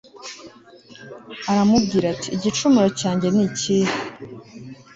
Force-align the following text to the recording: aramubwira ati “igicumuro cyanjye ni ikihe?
aramubwira 1.51 2.05
ati 2.13 2.27
“igicumuro 2.35 2.87
cyanjye 2.99 3.27
ni 3.35 3.41
ikihe? 3.49 3.93